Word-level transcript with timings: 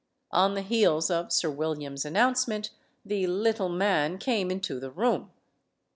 On 0.31 0.55
the 0.55 0.63
heels 0.63 1.11
of 1.11 1.31
Sir 1.31 1.51
William's 1.51 2.05
announcement, 2.05 2.71
the 3.05 3.27
"little 3.27 3.69
man" 3.69 4.17
came 4.17 4.49
into 4.49 4.79
the 4.79 4.89
room. 4.89 5.29